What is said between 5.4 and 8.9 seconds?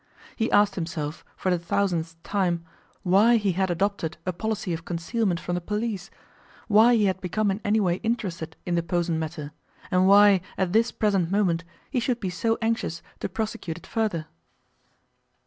the police, why he had become in any way interested in the